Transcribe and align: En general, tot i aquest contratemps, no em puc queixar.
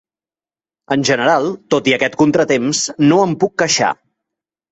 En 0.95 1.03
general, 1.09 1.45
tot 1.75 1.89
i 1.91 1.93
aquest 1.97 2.17
contratemps, 2.23 2.81
no 3.11 3.19
em 3.29 3.35
puc 3.45 3.57
queixar. 3.63 3.93